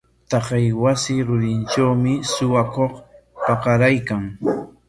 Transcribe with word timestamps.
Taqay 0.29 0.67
wasi 0.83 1.13
rurintrawmi 1.27 2.13
suwakuq 2.33 2.93
pakaraykan. 3.45 4.23